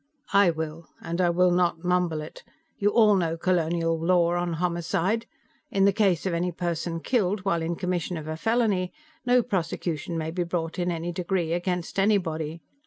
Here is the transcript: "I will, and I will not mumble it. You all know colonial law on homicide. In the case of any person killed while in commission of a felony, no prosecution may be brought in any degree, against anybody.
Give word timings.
"I 0.33 0.49
will, 0.49 0.87
and 0.99 1.21
I 1.21 1.29
will 1.29 1.51
not 1.51 1.83
mumble 1.83 2.21
it. 2.21 2.43
You 2.79 2.89
all 2.89 3.13
know 3.15 3.37
colonial 3.37 3.99
law 4.03 4.33
on 4.35 4.53
homicide. 4.53 5.27
In 5.69 5.85
the 5.85 5.93
case 5.93 6.25
of 6.25 6.33
any 6.33 6.51
person 6.51 7.01
killed 7.01 7.41
while 7.45 7.61
in 7.61 7.75
commission 7.75 8.17
of 8.17 8.27
a 8.27 8.35
felony, 8.35 8.91
no 9.27 9.43
prosecution 9.43 10.17
may 10.17 10.31
be 10.31 10.41
brought 10.43 10.79
in 10.79 10.89
any 10.89 11.11
degree, 11.11 11.53
against 11.53 11.99
anybody. 11.99 12.63